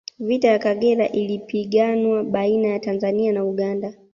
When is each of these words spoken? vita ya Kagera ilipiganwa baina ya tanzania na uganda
vita 0.19 0.47
ya 0.47 0.59
Kagera 0.59 1.07
ilipiganwa 1.09 2.23
baina 2.23 2.67
ya 2.67 2.79
tanzania 2.79 3.31
na 3.31 3.45
uganda 3.45 3.93